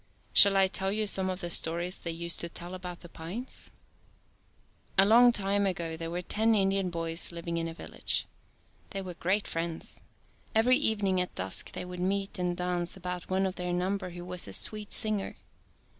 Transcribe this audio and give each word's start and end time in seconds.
Shall 0.33 0.57
I 0.57 0.67
tell 0.67 0.91
you 0.91 1.05
some 1.05 1.29
of 1.29 1.41
the 1.41 1.51
stories 1.51 1.99
they 1.99 2.09
used 2.09 2.39
to 2.39 2.49
tell 2.49 2.73
about 2.73 3.01
the 3.01 3.07
pines 3.07 3.69
.^^ 3.07 3.69
A 4.97 5.05
long 5.05 5.31
time 5.31 5.67
ago 5.67 5.95
there 5.95 6.09
were 6.09 6.23
ten 6.23 6.55
Indian 6.55 6.89
boys 6.89 7.31
living 7.31 7.57
in 7.57 7.67
a 7.67 7.73
village. 7.75 8.25
They 8.89 9.03
were 9.03 9.13
great 9.13 9.45
friends. 9.47 10.01
Every 10.55 10.75
evening 10.77 11.21
at 11.21 11.35
dusk 11.35 11.73
they 11.73 11.85
would 11.85 11.99
meet 11.99 12.39
and 12.39 12.57
dance 12.57 12.97
about 12.97 13.29
one 13.29 13.45
of 13.45 13.57
their 13.57 13.71
number 13.73 14.09
who 14.09 14.25
was 14.25 14.47
a 14.47 14.53
sweet 14.53 14.91
singer. 14.91 15.35